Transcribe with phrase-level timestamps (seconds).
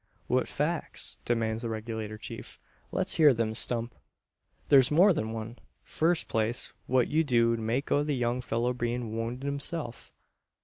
[0.25, 2.59] "What facts?" demands the Regulator Chief.
[2.91, 3.93] "Let's hear them, Stump."
[4.67, 5.59] "Thur's more than one.
[5.83, 10.11] Fust place what do ye make o' the young fellur bein' wownded hisself?